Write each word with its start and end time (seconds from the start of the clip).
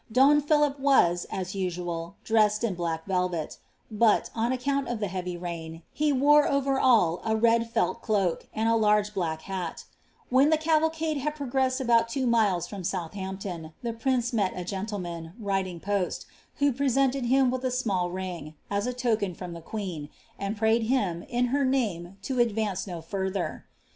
Don 0.11 0.41
Philip 0.41 0.79
was, 0.79 1.27
as 1.29 1.53
usual, 1.53 2.15
dressed 2.23 2.63
in 2.63 2.75
Uack 2.75 3.05
velvet; 3.05 3.59
bot, 3.91 4.31
oa 4.35 4.49
accoHt 4.49 4.91
of 4.91 4.99
the 4.99 5.07
heavy 5.09 5.37
rain, 5.37 5.83
he 5.93 6.11
wore 6.11 6.47
over 6.49 6.81
aU 6.81 7.21
a 7.23 7.35
red 7.35 7.69
Mt 7.75 8.03
doak, 8.03 8.47
and 8.51 8.67
a 8.67 8.71
laifs 8.71 9.11
blsck 9.11 9.41
hat 9.41 9.83
When 10.31 10.49
the 10.49 10.57
cavalcade 10.57 11.17
had 11.17 11.35
progreased 11.35 11.79
abo^t 11.85 12.07
two 12.07 12.25
ouiea 12.25 12.67
from 12.67 12.81
Soodh 12.81 13.15
ampton, 13.15 13.73
the 13.83 13.93
prince 13.93 14.33
met 14.33 14.53
a 14.55 14.63
gentlemant 14.65 15.33
riding 15.39 15.79
poet, 15.79 16.25
who 16.55 16.73
peaaeDted 16.73 17.31
Un 17.31 17.51
with 17.51 17.63
a 17.63 17.69
small 17.69 18.09
ring, 18.09 18.55
as 18.71 18.87
a 18.87 18.93
token 18.93 19.35
from 19.35 19.53
the 19.53 19.61
queen« 19.61 20.09
and 20.39 20.57
piayed 20.57 20.87
him, 20.87 21.21
in 21.29 21.49
hw 21.49 21.57
Mume, 21.63 22.15
to 22.23 22.39
advance 22.39 22.87
no 22.87 23.03
further. 23.03 23.65